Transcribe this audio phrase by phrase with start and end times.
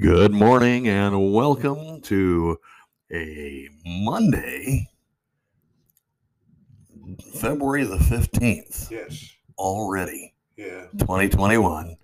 [0.00, 2.58] Good morning and welcome to
[3.12, 4.88] a Monday,
[7.34, 9.30] February the 15th, Yes.
[9.58, 10.86] already Yeah.
[10.98, 11.96] 2021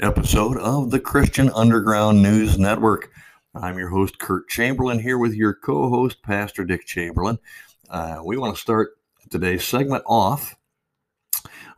[0.00, 3.10] episode of the Christian Underground News Network.
[3.54, 7.38] I'm your host, Kurt Chamberlain, here with your co host, Pastor Dick Chamberlain.
[7.88, 8.98] Uh, we want to start
[9.30, 10.54] today's segment off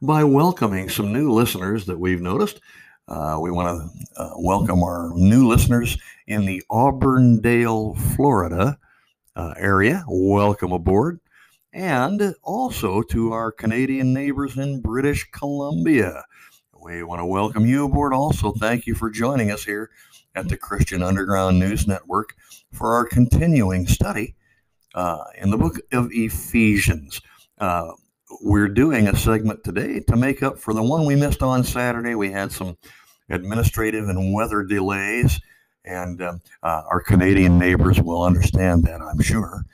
[0.03, 2.61] by welcoming some new listeners that we've noticed.
[3.09, 8.79] Uh, we want to uh, welcome our new listeners in the Auburndale, Florida
[9.35, 10.05] uh, area.
[10.07, 11.19] Welcome aboard.
[11.73, 16.25] And also to our Canadian neighbors in British Columbia.
[16.81, 18.53] We want to welcome you aboard also.
[18.53, 19.91] Thank you for joining us here
[20.35, 22.37] at the Christian Underground News Network
[22.73, 24.37] for our continuing study
[24.95, 27.21] uh, in the book of Ephesians.
[27.59, 27.93] Uh,
[28.43, 32.15] we're doing a segment today to make up for the one we missed on Saturday.
[32.15, 32.77] We had some
[33.33, 35.41] administrative and weather delays,
[35.85, 39.65] and um, uh, our Canadian neighbors will understand that, I'm sure.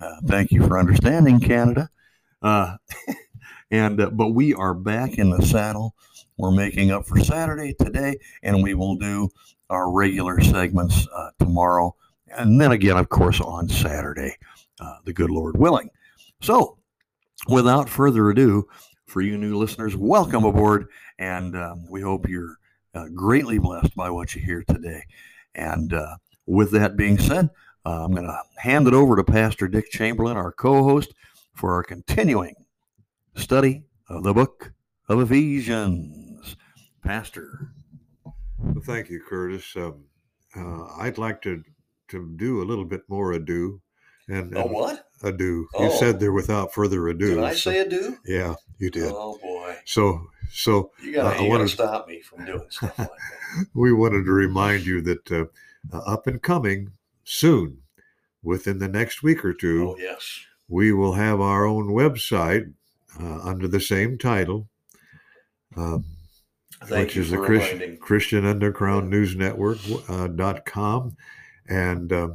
[0.00, 1.88] Uh, thank you for understanding, Canada.
[2.42, 2.76] Uh,
[3.70, 5.94] and uh, but we are back in the saddle.
[6.36, 9.28] We're making up for Saturday today, and we will do
[9.70, 11.94] our regular segments uh, tomorrow,
[12.36, 14.36] and then again, of course, on Saturday,
[14.80, 15.90] uh, the good Lord willing.
[16.40, 16.78] So,
[17.48, 18.68] without further ado,
[19.06, 22.58] for you new listeners, welcome aboard, and um, we hope you're
[22.94, 25.04] uh, greatly blessed by what you hear today.
[25.54, 27.50] And uh, with that being said,
[27.86, 31.12] uh, I'm going to hand it over to Pastor Dick Chamberlain, our co host,
[31.54, 32.54] for our continuing
[33.36, 34.72] study of the book
[35.08, 36.56] of Ephesians.
[37.02, 37.70] Pastor.
[38.58, 39.74] Well, thank you, Curtis.
[39.76, 40.04] Um,
[40.56, 41.62] uh, I'd like to
[42.08, 43.80] to do a little bit more ado.
[44.28, 45.06] And, and what?
[45.22, 45.66] ado.
[45.74, 45.84] Oh.
[45.84, 47.34] You said there without further ado.
[47.34, 48.16] Did I so- say ado?
[48.26, 49.12] Yeah, you did.
[49.14, 52.64] Oh boy, So so you gotta, Uh, I you wanted- gotta stop me from doing
[52.70, 53.66] stuff like that.
[53.74, 55.44] we wanted to remind you that uh,
[55.92, 56.92] uh, up and coming
[57.24, 57.78] soon,
[58.42, 62.72] within the next week or two, Oh yes, we will have our own website
[63.20, 64.68] uh, under the same title.
[65.76, 66.04] Um,
[66.86, 67.96] thank which is the Chris, reminding.
[67.98, 69.78] Christian Underground News Network
[70.08, 71.16] uh, dot com,
[71.68, 72.28] and uh,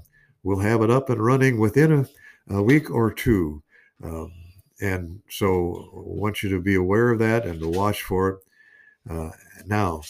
[0.44, 3.62] we'll have it up and running within a, a week or two.
[4.03, 4.31] Um,
[4.81, 8.38] and so, I want you to be aware of that and to watch for it.
[9.09, 9.31] Uh,
[9.66, 10.01] now,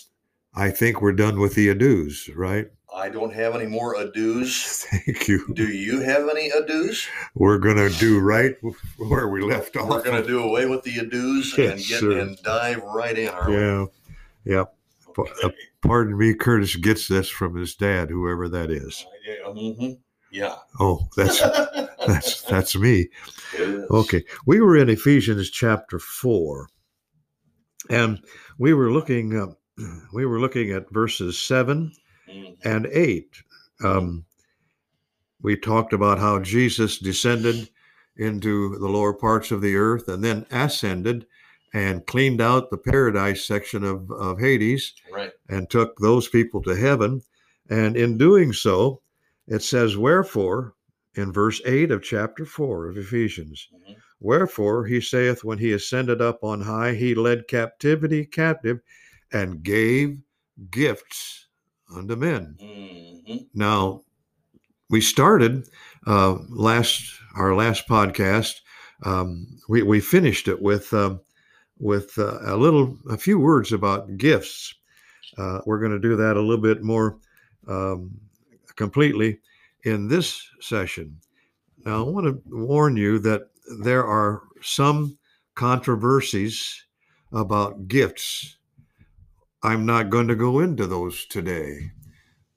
[0.56, 2.68] I think we're done with the adieus, right?
[2.94, 4.84] I don't have any more adieus.
[5.06, 5.54] Thank you.
[5.54, 7.08] Do you have any adieus?
[7.36, 8.56] We're gonna do right
[8.98, 9.90] where we left off.
[9.90, 12.18] We're going to do away with the adieus and get sir.
[12.20, 13.30] and dive right in.
[13.30, 13.56] Are we?
[13.58, 13.86] Yeah,
[14.44, 14.64] yeah.
[15.18, 15.32] Okay.
[15.44, 15.50] uh,
[15.82, 19.06] Pardon me, Curtis gets this from his dad, whoever that is.
[19.26, 19.52] Yeah.
[19.54, 20.00] mhm.
[20.32, 20.56] Yeah.
[20.80, 21.42] Oh, that's
[22.08, 23.10] that's that's me.
[23.92, 26.70] Okay, we were in Ephesians chapter four,
[27.90, 28.22] and
[28.58, 29.48] we were looking uh,
[30.14, 31.92] we were looking at verses seven
[32.30, 32.58] Mhm.
[32.64, 33.42] and eight.
[33.84, 34.26] Um,
[35.42, 37.70] we talked about how Jesus descended
[38.18, 41.26] into the lower parts of the earth and then ascended
[41.74, 45.32] and cleaned out the paradise section of, of Hades Right.
[45.48, 47.22] and took those people to heaven.
[47.70, 49.02] And in doing so,
[49.48, 50.76] it says, Wherefore,
[51.20, 53.96] in verse 8 of chapter 4 of Ephesians, Mhm.
[54.22, 58.80] Wherefore he saith, When he ascended up on high, he led captivity captive
[59.32, 60.18] and gave
[60.72, 61.48] gifts
[61.96, 62.58] unto men.
[62.62, 63.48] Mhm.
[63.54, 64.04] Now,
[64.90, 65.68] we started
[66.08, 67.04] uh, last
[67.36, 68.56] our last podcast.
[69.04, 71.22] Um, we we finished it with um,
[71.80, 74.74] with uh, a little a few words about gifts.
[75.38, 77.18] Uh, we're going to do that a little bit more
[77.68, 78.12] um,
[78.76, 79.40] completely
[79.84, 81.18] in this session.
[81.86, 83.50] Now, I want to warn you that
[83.82, 85.18] there are some
[85.56, 86.86] controversies
[87.32, 88.58] about gifts.
[89.64, 91.92] I'm not going to go into those today.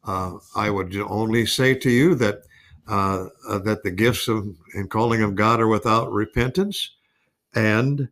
[0.05, 2.43] Uh, I would only say to you that
[2.88, 4.44] uh, uh, that the gifts of
[4.75, 6.91] and calling of God are without repentance,
[7.54, 8.09] and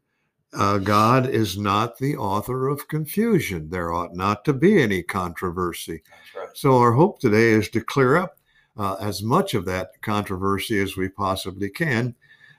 [0.52, 3.70] uh, God is not the author of confusion.
[3.70, 6.02] There ought not to be any controversy.
[6.36, 6.48] Right.
[6.54, 8.38] So our hope today is to clear up
[8.80, 12.14] uh, as much of that controversy as we possibly can,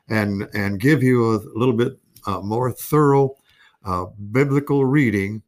[0.07, 1.97] and and give you a little bit
[2.27, 3.35] uh, more thorough
[3.85, 5.41] uh, biblical reading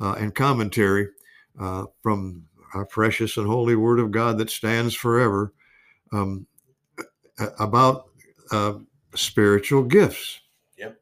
[0.00, 1.08] uh, and commentary
[1.60, 2.44] uh, from
[2.74, 5.52] our precious and holy Word of God that stands forever
[6.12, 6.44] um,
[7.60, 8.10] about
[8.50, 8.74] uh,
[9.14, 10.40] spiritual gifts.
[10.76, 11.00] Yep.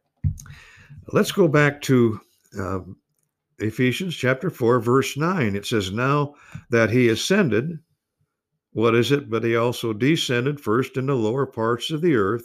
[1.13, 2.21] Let's go back to
[2.61, 2.81] uh,
[3.59, 5.57] Ephesians chapter 4, verse 9.
[5.57, 6.35] It says, Now
[6.71, 7.79] that he ascended,
[8.75, 9.31] what is it?
[9.31, 12.45] But he also descended first in the lower parts of the earth.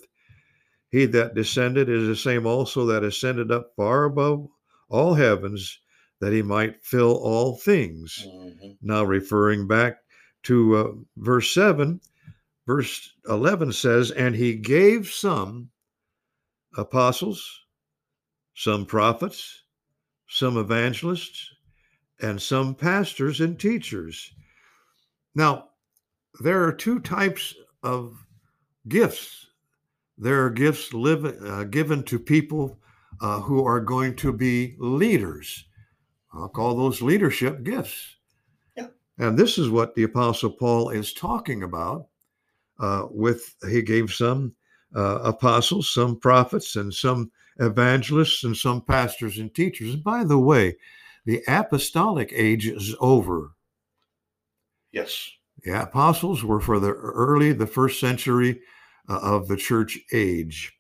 [0.89, 4.47] He that descended is the same also that ascended up far above
[4.89, 5.79] all heavens,
[6.19, 8.25] that he might fill all things.
[8.25, 8.77] Mhm.
[8.81, 9.97] Now, referring back
[10.43, 11.99] to uh, verse 7,
[12.65, 15.69] verse 11 says, And he gave some
[16.77, 17.43] apostles,
[18.55, 19.63] some prophets,
[20.27, 21.49] some evangelists,
[22.21, 24.31] and some pastors and teachers.
[25.33, 25.68] Now,
[26.39, 28.25] there are two types of
[28.87, 29.47] gifts.
[30.17, 32.79] There are gifts live, uh, given to people
[33.21, 35.65] uh, who are going to be leaders.
[36.33, 38.17] I'll call those leadership gifts.
[38.75, 38.87] Yeah.
[39.17, 42.07] And this is what the Apostle Paul is talking about.
[42.79, 44.55] Uh, with he gave some
[44.95, 49.95] uh, apostles, some prophets, and some evangelists, and some pastors and teachers.
[49.95, 50.77] And by the way,
[51.25, 53.51] the apostolic age is over.
[54.93, 55.29] Yes.
[55.63, 58.61] The apostles were for the early, the first century
[59.07, 60.73] uh, of the church age.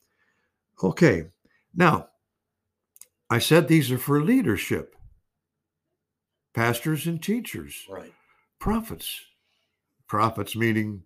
[0.83, 1.25] Okay,
[1.75, 2.07] now
[3.29, 4.95] I said these are for leadership,
[6.53, 8.13] pastors and teachers, Right.
[8.59, 9.21] prophets,
[10.07, 11.03] prophets meaning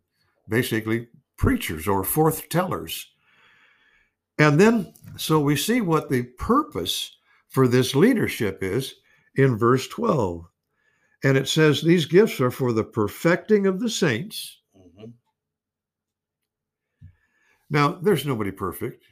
[0.48, 3.08] basically preachers or forth tellers.
[4.38, 7.16] And then, so we see what the purpose
[7.50, 8.96] for this leadership is
[9.36, 10.46] in verse 12.
[11.24, 14.62] And it says, These gifts are for the perfecting of the saints.
[14.76, 15.12] hmm
[17.70, 19.06] Now, there's nobody perfect.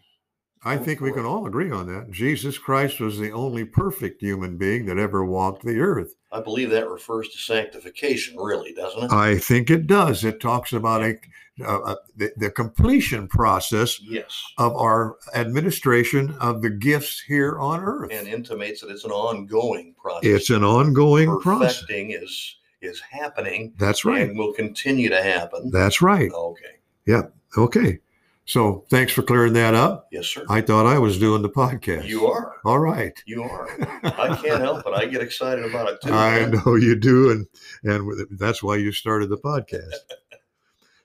[0.63, 2.12] I think we can all agree on that.
[2.12, 6.16] Jesus Christ was the only perfect human being that ever walked the earth.
[6.31, 9.12] I believe that refers to sanctification, really, doesn't it?
[9.12, 10.24] I think it does.
[10.24, 11.18] It talks about a,
[11.62, 14.44] uh, uh, the, the completion process yes.
[14.60, 18.12] of our administration of the gifts here on earth.
[18.12, 20.30] And intimates that it's an ongoing process.
[20.30, 21.81] It's an ongoing process.
[21.81, 24.28] Perfecting is is happening That's right.
[24.28, 25.69] and will continue to happen.
[25.72, 26.31] That's right.
[26.31, 26.80] Okay.
[27.06, 27.34] Yep.
[27.57, 28.00] Okay.
[28.46, 30.08] So thanks for clearing that up.
[30.12, 30.44] Yes, sir.
[30.50, 32.06] I thought I was doing the podcast.
[32.06, 32.56] you are.
[32.66, 33.14] All right.
[33.26, 33.70] You are.
[34.04, 34.94] I can't help it.
[34.94, 36.12] I get excited about it too.
[36.12, 36.52] I man.
[36.66, 37.48] know you do, and
[37.84, 39.94] and that's why you started the podcast.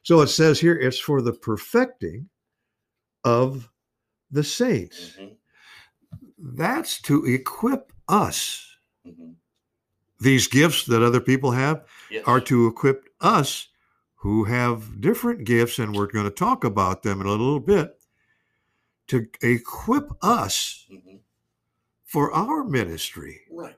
[0.03, 2.29] so it says here, it's for the perfecting
[3.25, 3.69] of
[4.31, 5.15] the saints.
[5.21, 5.37] Mhm,
[6.39, 8.67] That's to equip us.
[9.07, 9.35] mhm.
[10.21, 12.25] These gifts that other people have Yes.
[12.27, 13.69] are to equip us
[14.27, 17.97] who have different gifts, and we're going to talk about them in a little bit,
[19.07, 21.21] to equip us Mhm.
[22.05, 23.43] for our ministry.
[23.49, 23.77] Right.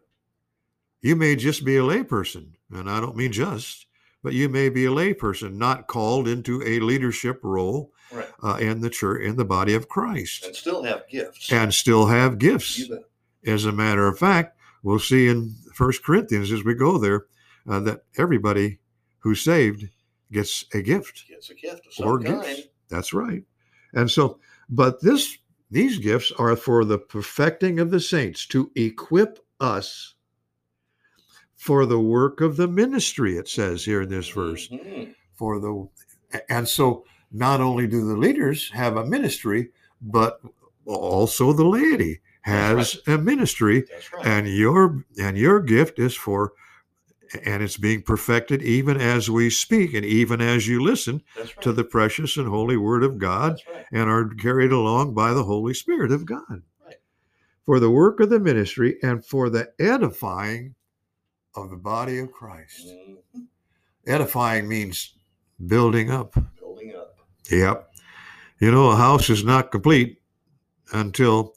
[1.02, 3.88] You may just be a layperson, and I don't mean just,
[4.22, 8.30] but you may be a layperson, not called into a leadership role Right.
[8.42, 11.52] uh, in the church, in the body of Christ, And still have gifts.
[11.52, 12.90] and still have gifts.
[13.44, 17.26] As a matter of fact, we'll see in First Corinthians as we go there
[17.68, 18.78] uh, that everybody
[19.18, 19.90] who's saved
[20.32, 22.42] gets a gift Gets a gift of some or kind.
[22.42, 22.68] gifts.
[22.88, 23.42] That's right.
[23.94, 24.38] And so,
[24.68, 25.38] but this
[25.70, 30.14] these gifts are for the perfecting of the saints to equip us
[31.56, 33.36] for the work of the ministry.
[33.36, 35.14] It says here in this verse Mhm.
[35.34, 35.88] for the
[36.48, 39.70] and so not only do the leaders have a ministry,
[40.00, 40.40] but
[40.86, 44.26] also the laity has a ministry That's right.
[44.26, 46.52] and your and your gift is for
[47.44, 51.60] and it's being perfected even as we speak and even as you listen right.
[51.60, 53.84] to the precious and holy word of God right.
[53.92, 56.96] and are carried along by the Holy Spirit of God Right.
[57.66, 60.74] for the work of the ministry and for the edifying
[61.54, 62.86] of the body of Christ.
[62.86, 63.46] Mhm.
[64.06, 65.14] Edifying means
[65.66, 66.34] building up.
[66.58, 67.16] Building up.
[67.50, 67.90] Yep.
[68.60, 70.20] You know, a house is not complete
[70.92, 71.54] until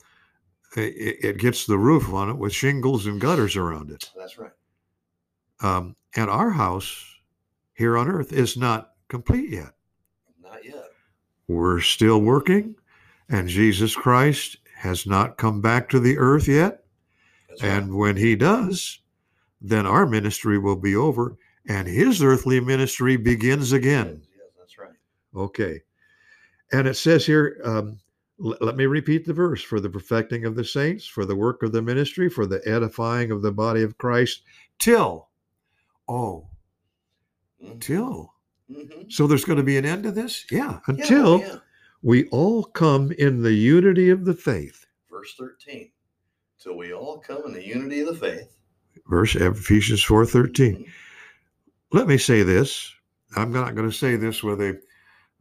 [0.75, 4.11] i- i- it gets the roof on it with shingles and gutters around it.
[4.15, 4.51] That's right.
[5.61, 7.05] Um, and our house
[7.73, 9.73] here on earth is not complete yet.
[10.41, 10.89] Not yet.
[11.47, 12.75] We're still working,
[13.29, 16.83] and Jesus Christ has not come back to the earth yet.
[17.49, 17.71] That's right.
[17.71, 18.99] And when he does,
[19.61, 21.37] then our ministry will be over
[21.67, 24.21] and his earthly ministry begins again.
[24.35, 24.95] Yes, that's right.
[25.35, 25.81] Okay.
[26.71, 27.99] And it says here, um,
[28.43, 31.63] l- let me repeat the verse for the perfecting of the saints, for the work
[31.63, 34.43] of the ministry, for the edifying of the body of Christ,
[34.79, 35.29] till.
[36.11, 36.49] Oh,
[37.63, 37.79] Mhm.
[37.79, 38.33] till.
[38.69, 39.09] Mhm.
[39.11, 40.45] So there's going to be an end to this?
[40.51, 41.59] Yeah, Yeah, until yeah.
[42.01, 44.85] we all come in the unity of the faith.
[45.09, 45.91] Verse 13.
[46.59, 48.57] Till we all come in the unity of the faith.
[49.07, 50.75] Verse Ephesians 4:13.
[50.83, 50.89] Mhm.
[51.93, 52.93] Let me say this.
[53.37, 54.81] I'm not going to say this with a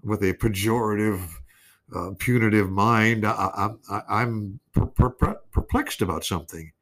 [0.03, 1.29] with a pejorative,
[1.95, 3.27] uh, punitive mind.
[3.27, 6.73] I, I, I, I'm per, per, perplexed about something,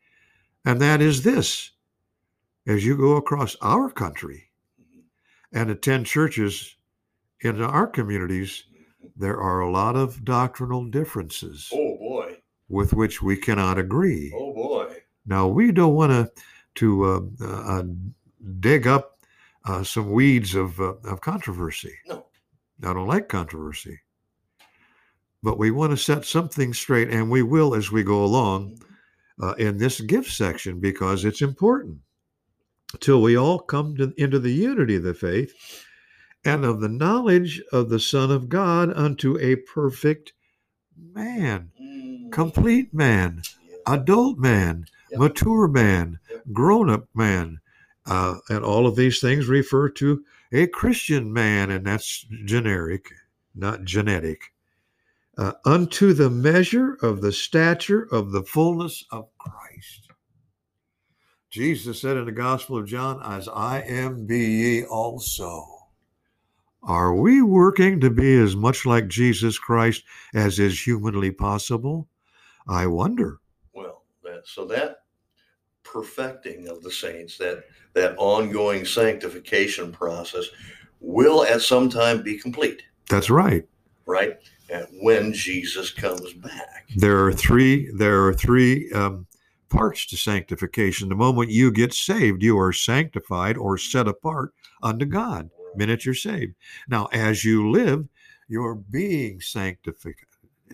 [0.64, 1.72] and that is this:
[2.68, 4.50] as you go across our country
[5.52, 6.76] and attend churches
[7.40, 8.64] in our communities,
[9.16, 12.36] there are a lot of doctrinal differences Oh boy.
[12.68, 14.30] with which we cannot agree.
[14.36, 14.96] Oh boy.
[15.26, 16.30] Now we don't want to
[16.76, 17.82] to uh, uh,
[18.60, 19.18] dig up
[19.64, 21.94] uh, some weeds of uh, of controversy.
[22.06, 22.26] No.
[22.84, 23.98] I don't like controversy,
[25.42, 28.78] but we want to set something straight, and we will as we go along
[29.42, 31.98] uh, in this gift section because it's important
[33.00, 35.52] till we all come to, into the unity of the faith
[36.44, 40.32] and of the knowledge of the Son of God unto a perfect
[41.14, 42.32] man, Mm.
[42.32, 43.42] complete man,
[43.86, 45.20] adult man, Yep.
[45.20, 46.44] mature man, Yep.
[46.52, 47.60] grown up man.
[48.06, 53.12] Uh, and all of these things refer to a Christian man, and that's generic,
[53.54, 54.52] not genetic.
[55.36, 60.07] Uh, unto the measure of the stature of the fullness of Christ.
[61.58, 65.66] Jesus said in the Gospel of John, As I am, be ye also.
[66.84, 72.06] Are we working to be as much like Jesus Christ as is humanly possible?
[72.68, 73.40] I wonder.
[73.72, 74.98] Well, that, so that
[75.82, 80.44] perfecting of the saints, that that ongoing sanctification process,
[81.00, 83.66] will at some time be complete, That's right.
[84.06, 84.34] right?
[84.70, 86.86] And when Jesus comes back.
[86.94, 87.90] There are three.
[87.96, 89.26] There are three um,
[89.68, 91.08] parts to sanctification.
[91.08, 95.50] The moment you get saved, you are sanctified or set apart unto God.
[95.76, 96.54] Minute you're saved.
[96.88, 98.08] Now, as you live,
[98.48, 100.14] you're being sanctified.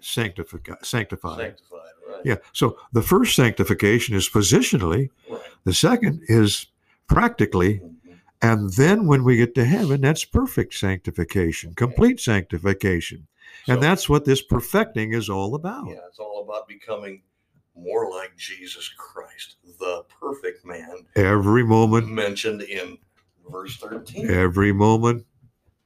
[0.01, 0.63] Sanctified.
[0.83, 1.39] Sanctified.
[1.39, 2.21] Sanctified, right?
[2.25, 2.37] Yeah.
[2.53, 5.11] So the first sanctification is positionally.
[5.29, 5.41] Right.
[5.65, 6.67] The second is
[7.07, 7.81] practically.
[7.81, 8.19] Mhm.
[8.43, 13.27] And then when we get to heaven, that's perfect sanctification, complete sanctification.
[13.69, 15.89] And that's what this perfecting is all about.
[15.89, 17.23] yeah, it's all about becoming
[17.75, 22.99] more like Jesus Christ, the perfect man Every moment, mentioned in
[23.51, 24.31] verse 13.
[24.31, 25.27] every moment,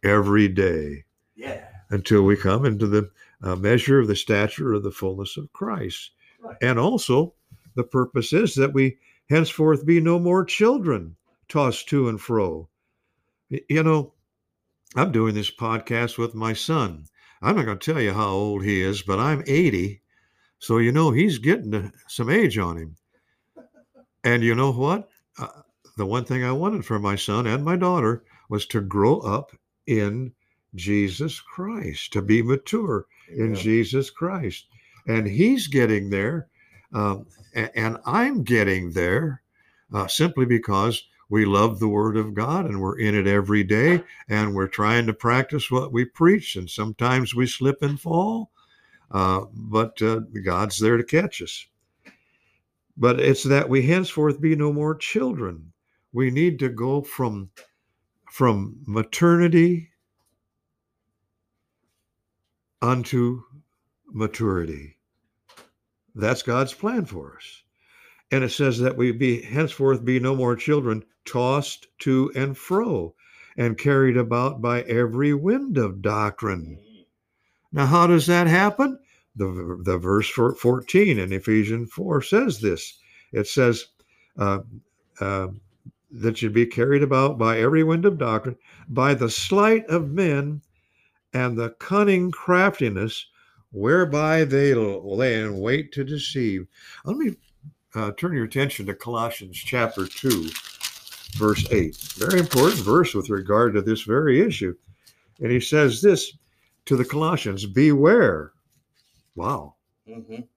[0.05, 1.05] every day,
[1.35, 1.67] Yeah.
[1.91, 3.11] until we come into the
[3.43, 6.11] uh, measure of the stature of the fullness of Christ.
[6.41, 6.57] Right.
[6.63, 7.35] And also,
[7.75, 8.99] the purpose is that we
[9.31, 11.17] henceforth be no more children
[11.49, 12.69] tossed to and fro.
[13.49, 14.13] You know,
[14.97, 17.07] I'm doing this podcast with my son.
[17.41, 20.03] I'm not going to tell you how old he is, but I'm 80.
[20.59, 22.97] So, you know, he's getting some age on him.
[24.25, 25.09] And you know what?
[25.39, 25.49] Uh,
[25.97, 29.53] the one thing I wanted for my son and my daughter was to grow up
[29.87, 30.33] in
[30.75, 33.61] Jesus Christ, to be mature in Yeah.
[33.61, 34.67] Jesus Christ.
[35.07, 36.49] And he's getting there.
[36.93, 39.43] Um, and I'm getting there
[39.93, 44.03] uh, simply because we love the Word of God and we're in it every day
[44.29, 46.57] and we're trying to practice what we preach.
[46.57, 48.51] And sometimes we slip and fall,
[49.11, 51.67] uh, but uh, God's there to catch us.
[52.97, 55.73] But it's that we henceforth be no more children.
[56.13, 57.51] We need to go from
[58.31, 59.91] from maternity
[62.83, 63.43] unto
[64.07, 64.97] maturity.
[66.15, 67.63] That's God's plan for us.
[68.31, 73.15] And it says that we be henceforth be no more children tossed to and fro
[73.57, 76.79] and carried about by every wind of doctrine.
[77.73, 78.99] Now, how does that happen?
[79.37, 82.99] The, the verse 14 in Ephesians 4 says this.
[83.33, 83.87] It says
[84.39, 84.61] uh,
[85.21, 85.49] uh,
[86.11, 88.57] that you be carried about by every wind of doctrine,
[88.89, 90.63] by the sleight of men
[91.33, 93.27] and the cunning craftiness
[93.71, 96.67] whereby they lay in wait to deceive.
[97.05, 97.37] Let me
[97.95, 100.49] uh, turn your attention to Colossians chapter 2,
[101.37, 101.97] verse 8.
[102.17, 104.75] Very important verse with regard to this very issue.
[105.41, 106.33] And he says this
[106.89, 108.53] to the Colossians Beware.
[109.35, 109.75] Wow.
[110.09, 110.49] Mhm.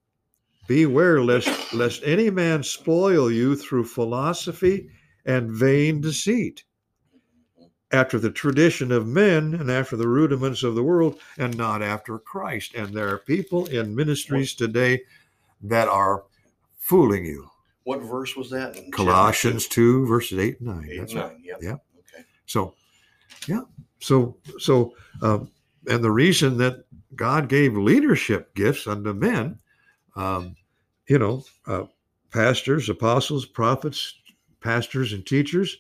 [0.66, 4.90] Beware lest, lest any man spoil you through philosophy
[5.26, 6.64] and vain deceit,
[7.92, 12.18] after the tradition of men and after the rudiments of the world, and not after
[12.18, 12.76] Christ.
[12.76, 15.02] And there are people in ministries today
[15.64, 16.24] that are
[16.80, 17.50] fooling you.
[17.84, 18.78] What verse was that?
[18.94, 20.90] Colossians 2, verses 8 and 9.
[20.90, 21.24] Eight, That's nine.
[21.26, 21.38] right.
[21.44, 21.58] Yep.
[21.62, 21.76] Yeah.
[22.00, 22.24] Okay.
[22.46, 22.74] So,
[23.48, 23.64] yeah.
[24.00, 25.52] So, so, um,
[25.88, 26.86] and the reason that
[27.16, 29.60] God gave leadership gifts unto men,
[30.16, 30.56] um,
[31.08, 31.84] you know, uh,
[32.32, 34.14] pastors, apostles, prophets,
[34.62, 35.78] pastors, and teachers,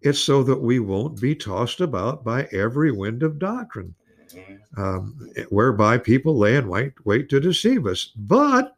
[0.00, 3.94] it's so that we won't be tossed about by every wind of doctrine,
[4.76, 5.18] um,
[5.50, 8.12] whereby people lay in wait, wait to deceive us.
[8.16, 8.76] But,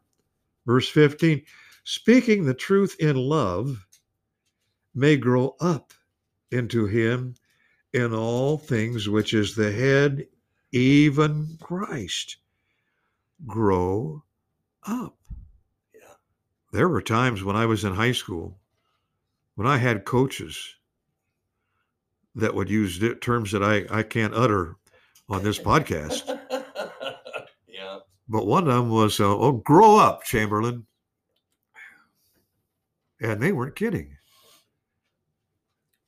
[0.65, 1.43] verse 15,
[1.83, 3.85] speaking the truth in love
[4.93, 5.93] may grow up
[6.51, 7.35] into him
[7.93, 10.27] in all things, which is the head,
[10.71, 12.37] even Christ.
[13.45, 14.23] Grow
[14.83, 15.17] up.
[15.93, 16.13] Yeah.
[16.71, 18.59] There were times when I was in high school
[19.55, 20.75] when I had coaches
[22.35, 24.75] that would use terms that I, I can't utter
[25.27, 26.39] on this podcast.
[27.67, 27.99] yeah.
[28.29, 30.85] But one of them was, uh, oh, grow up, Chamberlain.
[33.19, 34.15] And they weren't kidding.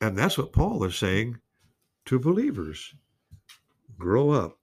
[0.00, 1.38] And that's what Paul is saying
[2.06, 2.94] to believers
[3.98, 4.58] grow up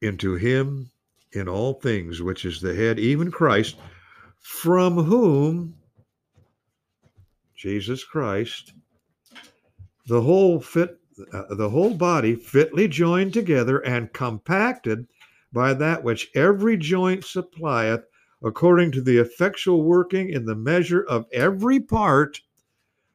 [0.00, 0.90] into him
[1.32, 3.76] in all things, which is the head, even Christ,
[4.40, 5.74] from whom
[7.56, 8.72] Jesus Christ,
[10.06, 10.98] the whole fit,
[11.32, 15.06] uh, the whole body fitly joined together and compacted
[15.52, 18.04] by that which every joint supplieth,
[18.42, 22.40] according to the effectual working in the measure of every part,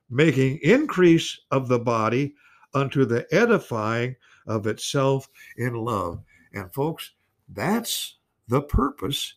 [0.10, 2.34] making increase of the body
[2.74, 4.16] unto the edifying
[4.48, 6.24] of itself in love.
[6.54, 7.12] And folks,
[7.50, 9.36] that's the purpose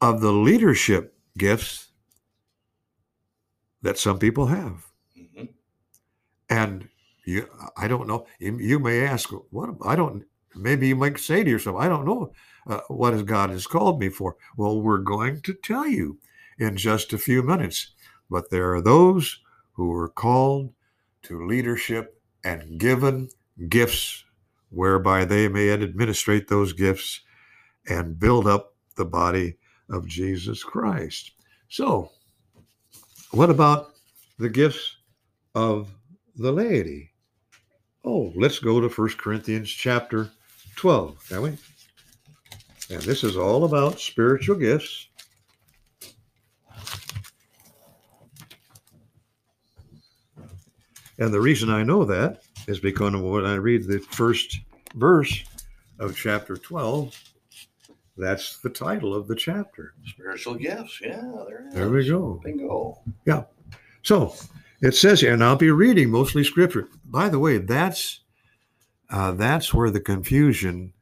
[0.00, 1.88] of the leadership gifts
[3.82, 4.86] that some people have.
[5.18, 5.44] Mm-hmm.
[6.48, 6.88] And
[7.24, 8.26] you, I don't know.
[8.38, 9.70] You, may ask, what?
[9.84, 10.24] I don't.
[10.54, 12.32] Maybe you might say to yourself, I don't know
[12.66, 14.36] uh, what has God has called me for.
[14.56, 16.18] Well, we're going to tell you
[16.58, 17.92] in just a few minutes.
[18.30, 19.40] But there are those
[19.72, 20.72] who were called
[21.24, 23.28] to leadership and given
[23.68, 24.24] gifts
[24.76, 27.22] whereby they may administrate those gifts
[27.88, 29.56] and build up the body
[29.88, 31.32] of Jesus Christ.
[31.68, 32.10] So,
[33.30, 33.94] what about
[34.38, 34.96] the gifts
[35.54, 35.90] of
[36.36, 37.12] the laity?
[38.04, 40.30] Oh, let's go to 1 Corinthians chapter
[40.76, 41.48] 12, can we?
[42.90, 45.08] And this is all about spiritual gifts.
[51.18, 54.58] And the reason I know that is because when I read the first
[54.96, 55.44] verse
[55.98, 57.16] of chapter 12,
[58.16, 59.94] that's the title of the chapter.
[60.06, 61.00] Spiritual gifts.
[61.02, 61.68] Yeah, there.
[61.72, 62.40] There we go.
[62.42, 63.00] Bingo.
[63.26, 63.44] Yeah.
[64.02, 64.34] So
[64.80, 66.88] it says here, and I'll be reading mostly scripture.
[67.04, 68.20] By the way, that's
[69.10, 70.92] uh, that's where the confusion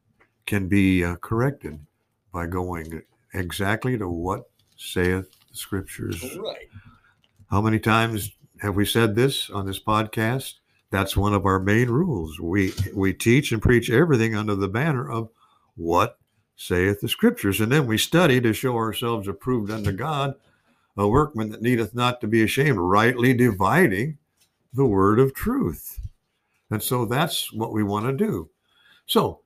[0.46, 1.78] can be uh, corrected
[2.32, 6.22] by going exactly to what saith the scriptures.
[6.36, 6.68] Right.
[7.50, 10.54] How many times have we said this on this podcast?
[10.94, 12.38] That's one of our main rules.
[12.38, 15.28] We we teach and preach everything under the banner of
[15.74, 16.20] what
[16.54, 20.34] saith the scriptures, and then we study to show ourselves approved unto God,
[20.96, 24.18] a workman that needeth not to be ashamed, rightly dividing
[24.72, 25.98] the word of truth.
[26.70, 28.50] And so that's what we want to do.
[29.06, 29.40] So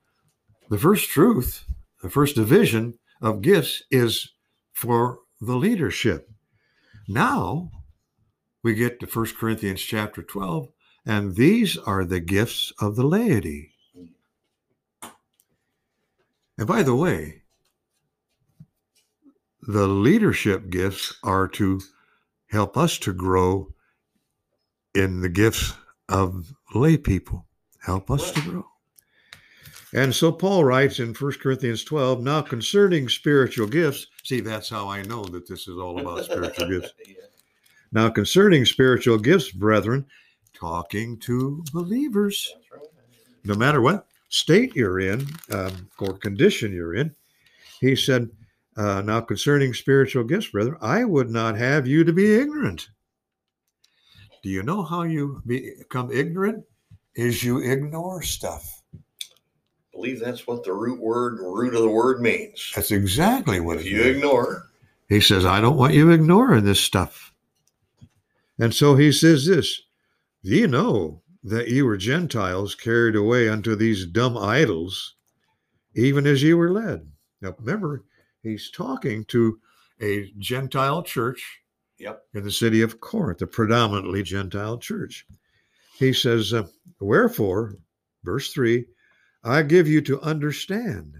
[0.69, 1.65] the first truth,
[2.03, 4.33] the first division of gifts is
[4.71, 6.29] for the leadership.
[7.07, 7.71] Now
[8.61, 10.69] we get to 1 Corinthians chapter 12,
[11.05, 13.71] and these are the gifts of the laity.
[16.57, 17.43] And by the way,
[19.61, 21.81] the leadership gifts are to
[22.47, 23.73] help us to grow
[24.95, 25.73] in the gifts
[26.09, 27.45] of lay people,
[27.81, 28.65] help us to grow.
[29.93, 34.87] And so Paul writes in 1 Corinthians 12, now concerning spiritual gifts, see, that's how
[34.87, 36.93] I know that this is all about spiritual gifts.
[37.91, 40.05] Now, concerning spiritual gifts, brethren,
[40.59, 42.53] talking to believers,
[43.45, 47.15] no matter what state you're in um, or condition you're in,
[47.79, 48.29] he said,
[48.77, 52.89] uh, Now, concerning spiritual gifts, brethren, I would not have you to be ignorant.
[54.43, 56.63] Do you know how you become ignorant?
[57.15, 58.81] Is you ignore stuff.
[59.91, 62.71] believe that's what the root word, root of the word means.
[62.75, 64.17] That's exactly what If you means.
[64.17, 64.67] ignore,
[65.09, 67.33] He says, I don't want you ignoring this stuff.
[68.59, 69.81] And so he says this
[70.41, 75.15] Ye know that ye were Gentiles carried away unto these dumb idols,
[75.95, 77.11] even as ye were led.
[77.41, 78.05] Now remember,
[78.43, 79.59] he's talking to
[80.01, 81.61] a Gentile church
[81.97, 82.21] Yep.
[82.33, 85.25] in the city of Corinth, a predominantly Gentile church.
[85.97, 86.67] He says, uh,
[87.01, 87.75] Wherefore,
[88.23, 88.85] verse 3,
[89.43, 91.15] I give you to understand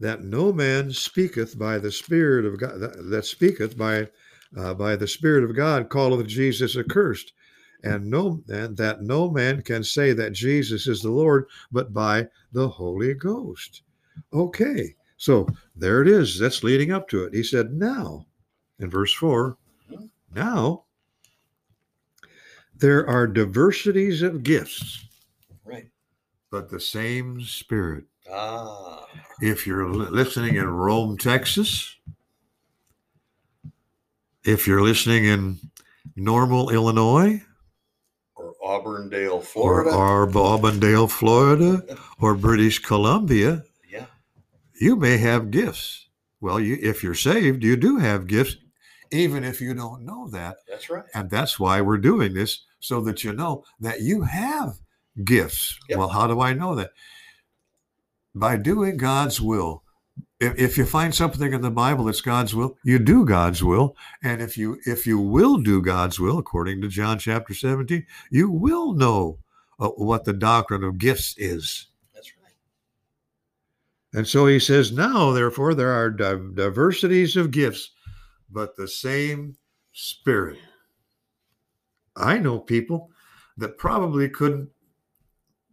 [0.00, 4.08] that no man speaketh by the Spirit of God, that, that speaketh by
[4.56, 7.32] uh, by the Spirit of God calleth Jesus accursed,
[7.84, 12.26] and no and that no man can say that Jesus is the Lord but by
[12.52, 13.82] the Holy Ghost.
[14.32, 16.38] Okay, so there it is.
[16.38, 17.34] That's leading up to it.
[17.34, 18.26] He said, now,
[18.80, 19.58] in verse four,
[20.34, 20.84] now
[22.76, 25.06] there are diversities of gifts,
[25.64, 25.88] right.
[26.50, 28.04] but the same Spirit.
[28.30, 29.06] Ah,
[29.40, 31.96] if you're listening in Rome, Texas,
[34.48, 35.58] if you're listening in
[36.16, 37.42] Normal, Illinois,
[38.34, 39.90] or Auburndale, or, Florida.
[39.90, 41.82] or Auburndale, Florida,
[42.20, 44.06] or British Columbia, yeah.
[44.80, 46.06] you may have gifts.
[46.40, 48.56] Well, you, if you're saved, you do have gifts,
[49.10, 50.56] even if you don't know that.
[50.66, 51.04] That's right.
[51.14, 54.78] And that's why we're doing this, so that you know that you have
[55.24, 55.78] gifts.
[55.90, 55.98] Yep.
[55.98, 56.90] Well, how do I know that?
[58.34, 59.82] By doing God's will,
[60.40, 63.96] if, if you find something in the Bible that's God's will, you do God's will.
[64.22, 68.50] And if you if you will do God's will, according to John chapter 17, you
[68.50, 69.38] will know
[69.80, 71.86] uh, what the doctrine of gifts is.
[72.14, 72.54] That's right.
[74.12, 77.90] And so he says, now, therefore, there are diversities of gifts,
[78.50, 79.56] but the same
[79.92, 80.58] Spirit.
[82.14, 83.10] I know people
[83.56, 84.70] that probably couldn't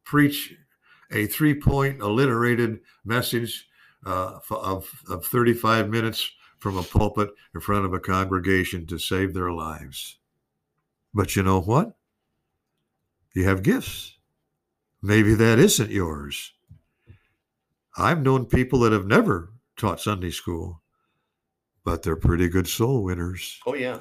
[0.04, 0.56] preach
[1.12, 3.68] a three point alliterated message
[4.06, 9.34] uh, of, of 35 minutes from a pulpit in front of a congregation to save
[9.34, 10.18] their lives.
[11.14, 11.96] But you know what?
[13.34, 14.18] You have gifts.
[15.02, 16.54] Maybe that isn't yours.
[17.98, 20.82] I've known people that have never taught Sunday school,
[21.84, 23.60] but they're pretty good soul winners.
[23.66, 24.00] Oh, yeah.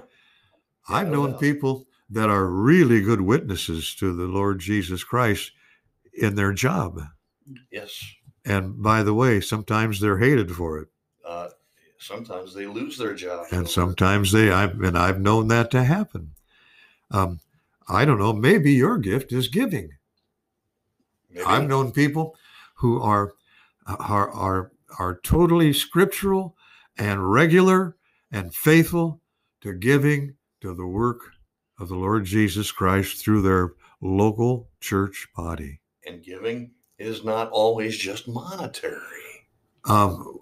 [0.88, 5.52] I've no known people that are really good witnesses to the Lord Jesus Christ
[6.12, 7.00] in their job.
[7.70, 8.02] Yes.
[8.44, 10.88] And by the way, sometimes they're hated for it.
[11.26, 11.48] Uh,
[11.98, 13.46] sometimes they lose their job.
[13.50, 16.32] And sometimes they, I've, and I've known that to happen.
[17.10, 17.40] Um,
[17.88, 19.90] I don't know, maybe your gift is giving.
[21.30, 21.44] Maybe.
[21.44, 22.36] I've known people
[22.76, 23.34] who are,
[23.86, 26.56] are, are, are totally scriptural
[26.96, 27.96] and regular
[28.30, 29.20] and faithful
[29.62, 31.20] to giving to the work
[31.78, 35.80] of the Lord Jesus Christ through their local church body.
[36.06, 36.72] and giving
[37.04, 38.98] is not always just monetary.
[39.84, 40.40] Um,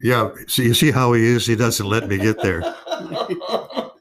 [0.00, 1.46] yeah, see, you see how he is?
[1.46, 2.62] He doesn't let me get there.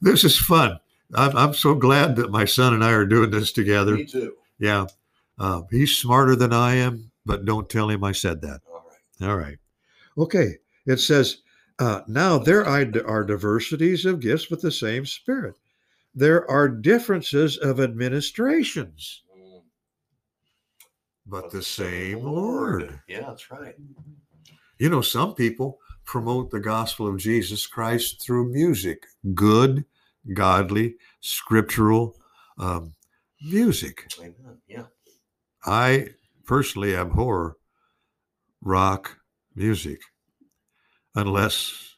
[0.00, 0.78] This is fun.
[1.14, 3.96] I'm, I'm so glad that my son and I are doing this together.
[3.96, 4.34] Me too.
[4.58, 4.86] Yeah.
[5.38, 8.60] Uh, he's smarter than I am, but don't tell him I said that.
[8.70, 9.28] All right.
[9.28, 9.58] All right.
[10.18, 10.58] Okay.
[10.86, 11.38] It says,
[11.78, 15.56] uh, now there are diversities of gifts, but the same Spirit.
[16.14, 19.22] There are differences of administrations,
[21.26, 23.00] but the same Lord.
[23.08, 23.74] Yeah, that's right.
[24.78, 29.84] You know, some people promote the gospel of Jesus Christ through music, good,
[30.34, 32.16] godly, scriptural
[32.58, 32.94] um,
[33.42, 34.06] music.
[34.20, 34.58] Amen.
[34.68, 34.84] Yeah.
[35.64, 36.10] I
[36.46, 37.56] personally abhor
[38.62, 39.18] rock
[39.54, 40.00] music
[41.14, 41.96] unless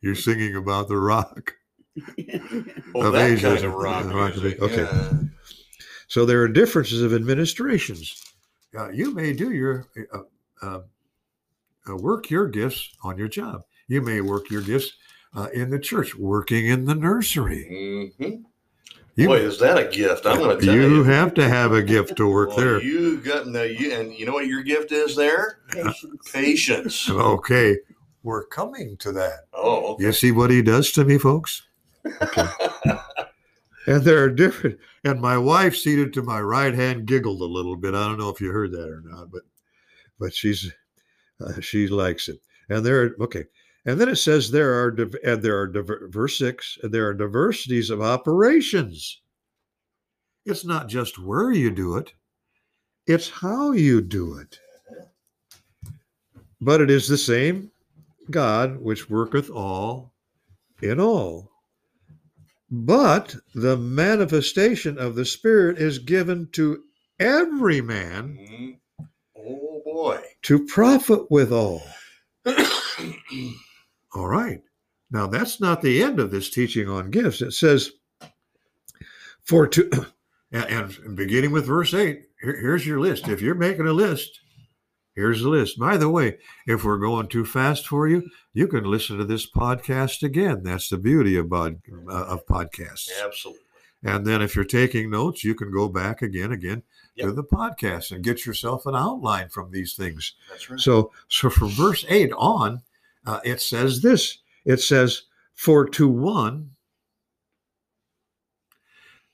[0.00, 1.54] you're singing about the rock.
[1.98, 2.02] Oh,
[3.06, 3.42] Of that ages.
[3.42, 4.82] kind of rock music, okay.
[4.82, 5.12] yeah.
[6.08, 8.22] So there are differences of administrations.
[8.76, 10.18] Uh, you may do your uh,
[10.62, 10.80] uh,
[11.88, 13.64] uh, work your gifts on your job.
[13.88, 14.92] You may work your gifts
[15.36, 18.12] uh, in the church, working in the nursery.
[18.18, 18.44] Mhm.
[19.16, 20.26] You, Boy, is that a gift?
[20.26, 21.04] I'm going to tell you you.
[21.04, 22.82] have to have a gift to work Well, there.
[22.82, 25.60] You got no, you, and you know what your gift is there?
[25.70, 26.30] Patience.
[26.32, 27.08] Patience.
[27.10, 27.76] Okay,
[28.24, 29.46] we're coming to that.
[29.52, 30.04] Oh, okay.
[30.06, 31.62] You see what he does to me, folks?
[33.86, 34.78] And there are different.
[35.04, 37.94] And my wife, seated to my right hand, giggled a little bit.
[37.94, 39.42] I don't know if you heard that or not, but
[40.18, 40.72] but she's
[41.40, 42.40] uh, she likes it.
[42.68, 43.44] And there, are, okay.
[43.84, 44.88] And then it says there are
[45.24, 46.78] and there are verse six.
[46.82, 49.20] And there are diversities of operations.
[50.46, 52.14] It's not just where you do it;
[53.06, 54.58] it's how you do it.
[56.60, 57.70] But it is the same
[58.30, 60.14] God which worketh all
[60.80, 61.50] in all.
[62.76, 66.82] But the manifestation of the Spirit is given to
[67.20, 68.78] every man Mhm.
[69.38, 70.20] Oh boy.
[70.42, 71.82] to profit withal.
[74.14, 74.60] All right.
[75.10, 77.40] Now, that's not the end of this teaching on gifts.
[77.42, 77.92] It says,
[79.44, 80.06] for to,
[80.52, 83.28] and, and beginning with verse 8, here- here's your list.
[83.28, 84.40] If you're making a list,
[85.14, 85.78] here's the list.
[85.78, 89.50] By the way, if we're going too fast for you, you can listen to this
[89.50, 90.62] podcast again.
[90.62, 91.72] That's the beauty of, uh,
[92.08, 93.10] of podcasts.
[93.22, 93.60] Absolutely.
[94.02, 96.82] And then if you're taking notes, you can go back again, again
[97.18, 100.34] to the podcast and get yourself an outline from these things.
[100.50, 100.78] That's right.
[100.78, 102.82] So, so from verse eight on,
[103.26, 104.38] uh, it says this.
[104.66, 105.22] It says,
[105.54, 106.72] "For to one,"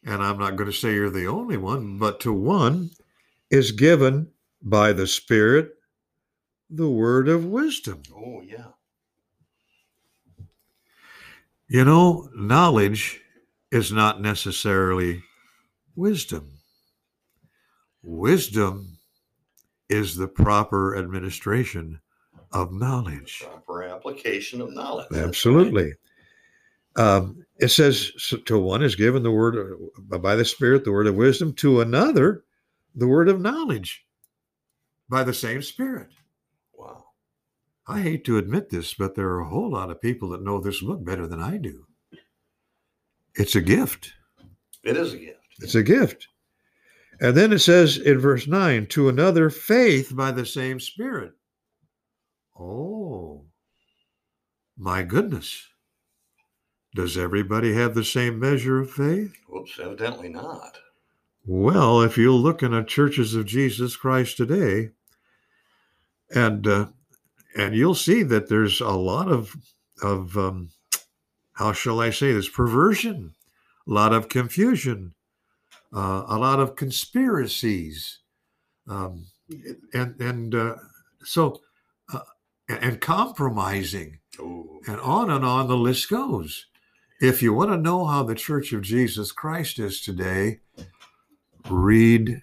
[0.05, 2.91] and I'm not going to say you're the only one, but to one
[3.51, 4.29] is given
[4.63, 5.75] by the Spirit
[6.71, 8.03] the word of wisdom.
[8.15, 8.67] oh yeah.
[11.69, 13.21] You know, knowledge
[13.71, 15.23] is not necessarily
[15.95, 16.51] wisdom.
[18.03, 18.99] Wisdom
[19.89, 22.01] is the proper administration
[22.53, 23.45] of knowledge.
[23.45, 25.07] Proper application of knowledge.
[25.11, 25.23] Right.
[25.25, 25.95] Absolutely.
[26.97, 30.93] Um, it says so to one is given the word of- by the Spirit, the
[30.93, 32.45] word of wisdom, to another,
[32.97, 34.05] the word of knowledge
[35.11, 36.09] by the same Spirit.
[36.73, 37.05] Wow.
[37.87, 40.61] I hate to admit this, but there are a whole lot of people that know
[40.61, 41.85] this book better than I do.
[43.35, 44.13] It's a gift.
[44.85, 45.39] It is a gift.
[45.59, 46.29] It's a gift.
[47.21, 51.33] And then it says in verse 9, to another, faith by the same Spirit.
[52.59, 53.45] Oh,
[54.79, 55.67] my goodness.
[56.95, 59.35] Does everybody have the same measure of faith?
[59.49, 60.79] Whoops, evidently not.
[61.45, 64.91] Well, if you look in the churches of Jesus Christ today,
[66.35, 66.87] and uh,
[67.57, 69.57] and you'll see that there's a lot of
[70.03, 70.71] of um,
[71.55, 73.35] how shall I say this perversion,
[73.89, 75.15] a lot of confusion,
[75.95, 78.21] uh, a lot of conspiracies,
[78.89, 79.27] um,
[79.93, 80.77] and and uh,
[81.23, 81.61] so
[82.13, 82.21] uh,
[82.69, 86.67] and compromising, Oh, and on and on the list goes.
[87.21, 90.61] If you want to know how the Church of Jesus Christ is today,
[91.69, 92.43] read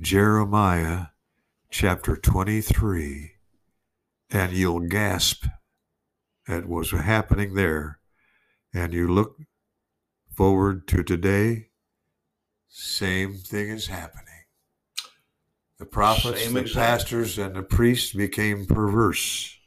[0.00, 1.06] Jeremiah
[1.74, 3.32] chapter 23,
[4.30, 5.44] and you'll gasp
[6.46, 7.98] at what's happening there.
[8.72, 9.38] And you look
[10.36, 11.70] forward to today,
[12.68, 14.44] same thing is happening.
[15.80, 19.58] The prophets, Same the exact- pastors, and the priests became perverse.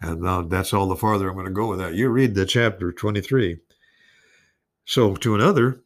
[0.00, 1.94] And now that's all the farther I'm going to go with that.
[1.94, 3.58] You read the chapter 23.
[4.84, 5.80] So to another,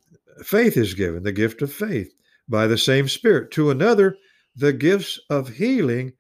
[0.44, 2.12] faith is given, the gift of faith
[2.46, 3.50] by the same Spirit.
[3.52, 4.18] To another,
[4.56, 6.12] the gifts of healing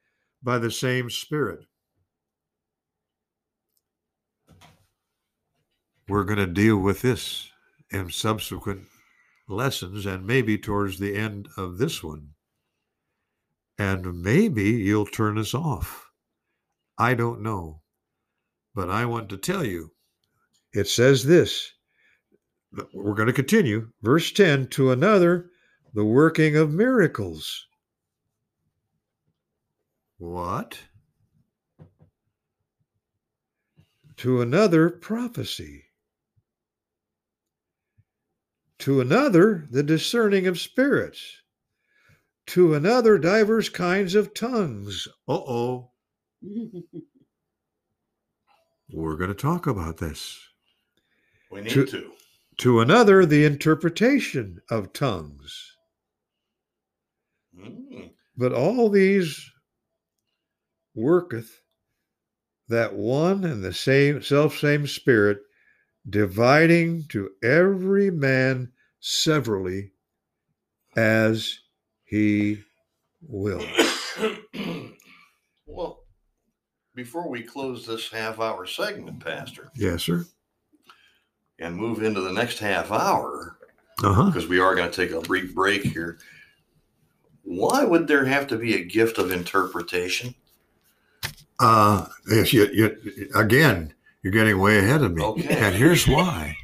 [0.42, 1.60] by the same Spirit.
[6.08, 7.50] We're going to deal with this
[7.90, 8.82] in subsequent
[9.48, 12.30] lessons and maybe towards the end of this one.
[13.78, 16.10] And maybe you'll turn us off.
[16.98, 17.82] I don't know.
[18.74, 19.92] But I want to tell you
[20.72, 21.72] it says this.
[22.92, 23.90] We're going to continue.
[24.02, 25.50] Verse 10 to another,
[25.94, 27.66] the working of miracles.
[30.20, 30.78] What?
[34.18, 35.84] To another, prophecy.
[38.80, 41.38] To another, the discerning of spirits.
[42.48, 45.08] To another, divers kinds of tongues.
[45.26, 45.90] Uh oh.
[48.92, 50.38] We're going to talk about this.
[51.50, 52.12] we need To- to.
[52.58, 55.76] To another, the interpretation of tongues.
[57.58, 59.50] Mm, But all these
[60.94, 61.60] worketh
[62.68, 65.40] that one and the same self same spirit,
[66.08, 69.92] dividing to every man severally
[70.96, 71.58] as
[72.04, 72.62] he
[73.22, 73.64] will.
[75.66, 76.04] well,
[76.94, 80.24] before we close this half hour segment, Pastor, Yes, sir.
[81.58, 83.58] and move into the next half hour,
[84.02, 84.26] uh-huh.
[84.26, 86.18] because we are going to take a brief break here,
[87.42, 90.34] why would there have to be a gift of interpretation?
[91.60, 92.96] Uh, yes, you, you,
[93.34, 93.92] again,
[94.22, 95.22] you're getting way ahead of me.
[95.22, 95.56] Okay.
[95.58, 96.56] And here's why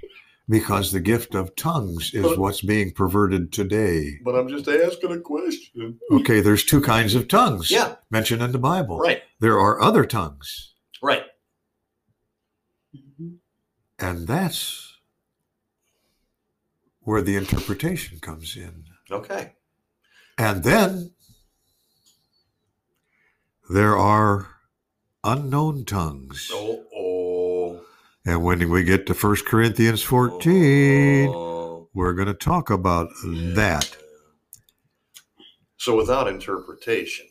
[0.49, 4.19] because the gift of tongues is But- what's being perverted today.
[4.25, 5.99] But I'm just asking a question.
[6.11, 8.99] Okay, there's two kinds of tongues Yeah, mentioned in the Bible.
[8.99, 11.25] right, There are other tongues, right.
[13.99, 14.95] and that's
[17.01, 18.85] where the interpretation comes in.
[19.11, 19.53] Okay.
[20.39, 21.11] And then
[23.69, 24.49] there are
[25.27, 26.51] unknown tongues.
[26.53, 27.81] Oh.
[28.25, 33.53] And when we get to 1 Corinthians 14, Oh, we're going to talk about yeah.
[33.55, 33.97] that.
[35.77, 37.27] So without interpretation,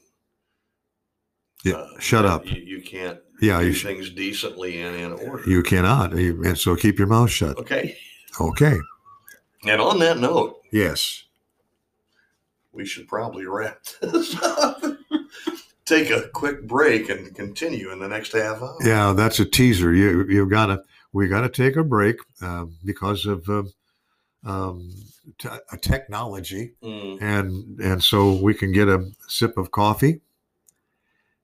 [1.66, 2.46] Yeah, uh, shut up.
[2.46, 5.44] You, you can't Yeah, do you, sh- things decently and in order.
[5.50, 6.14] you cannot.
[6.14, 7.58] And so keep your mouth shut.
[7.58, 7.98] Okay.
[8.40, 8.78] Okay.
[9.68, 11.24] And on that note, Yes.
[12.72, 14.75] we should probably wrap this up.
[15.86, 18.76] Take a quick break and continue in the next half hour.
[18.84, 19.94] Yeah, that's a teaser.
[19.94, 23.64] You you got to we got to take a break uh, because of uh,
[24.44, 24.92] um,
[25.38, 25.48] t-
[25.82, 30.22] technology, Mm, and and so we can get a sip of coffee,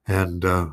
[0.08, 0.66] and uh,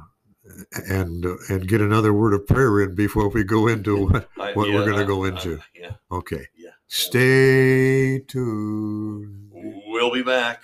[0.89, 4.27] and uh, and get another word of prayer in before we go into what.
[4.39, 5.60] I- What we're gonna I- go into.
[5.75, 5.91] yeah.
[6.12, 6.47] Okay.
[6.58, 6.71] Yeah.
[6.88, 9.51] Stay tuned.
[9.53, 10.63] We'll be back.